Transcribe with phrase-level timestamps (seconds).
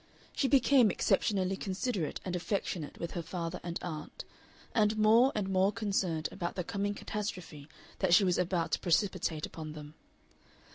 [0.35, 4.25] She became exceptionally considerate and affectionate with her father and aunt,
[4.73, 9.45] and more and more concerned about the coming catastrophe that she was about to precipitate
[9.45, 9.93] upon them.